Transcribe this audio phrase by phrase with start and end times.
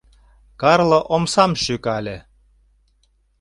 [0.61, 2.17] Карло омсам шӱкале.